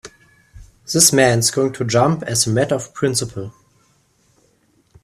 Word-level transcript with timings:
This 0.91 1.13
man's 1.13 1.51
going 1.51 1.73
to 1.73 1.85
jump 1.85 2.23
as 2.23 2.47
a 2.47 2.49
matter 2.49 2.73
of 2.73 2.91
principle. 2.91 3.53